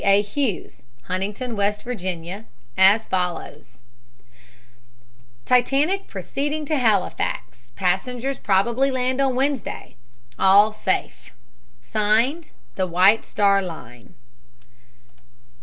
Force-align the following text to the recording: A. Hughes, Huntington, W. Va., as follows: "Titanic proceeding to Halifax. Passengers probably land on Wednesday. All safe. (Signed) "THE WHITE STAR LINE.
A. 0.03 0.23
Hughes, 0.23 0.87
Huntington, 1.03 1.55
W. 1.55 1.71
Va., 2.25 2.45
as 2.75 3.05
follows: 3.05 3.83
"Titanic 5.45 6.07
proceeding 6.07 6.65
to 6.65 6.75
Halifax. 6.77 7.71
Passengers 7.75 8.39
probably 8.39 8.89
land 8.89 9.21
on 9.21 9.35
Wednesday. 9.35 9.95
All 10.39 10.73
safe. 10.73 11.33
(Signed) 11.81 12.49
"THE 12.77 12.87
WHITE 12.87 13.23
STAR 13.23 13.61
LINE. 13.61 14.15